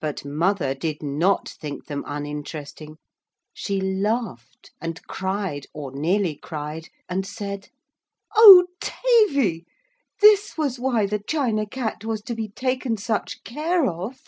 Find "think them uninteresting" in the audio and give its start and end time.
1.48-2.96